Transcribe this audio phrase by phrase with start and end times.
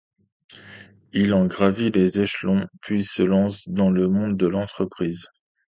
[1.13, 5.27] Il en gravit les échelons, puis se lance dans le monde de l'entreprise.